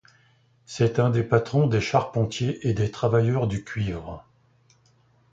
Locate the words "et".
2.67-2.73